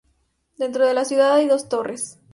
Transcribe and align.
Dentro 0.57 0.87
de 0.87 0.95
la 0.95 1.05
ciudad 1.05 1.35
hay 1.35 1.47
dos 1.47 1.69
torres. 1.69 2.17